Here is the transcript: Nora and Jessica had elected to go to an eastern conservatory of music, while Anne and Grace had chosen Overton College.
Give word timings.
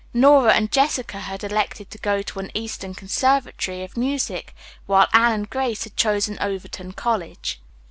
Nora 0.15 0.51
and 0.55 0.71
Jessica 0.71 1.19
had 1.19 1.43
elected 1.43 1.91
to 1.91 1.99
go 1.99 2.23
to 2.23 2.39
an 2.39 2.49
eastern 2.55 2.95
conservatory 2.95 3.83
of 3.83 3.95
music, 3.95 4.55
while 4.87 5.07
Anne 5.13 5.31
and 5.31 5.47
Grace 5.51 5.83
had 5.83 5.95
chosen 5.95 6.39
Overton 6.41 6.93
College. 6.93 7.61